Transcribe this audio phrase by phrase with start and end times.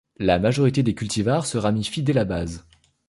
[0.17, 2.65] La majorité des cultivars se ramifie dès la base.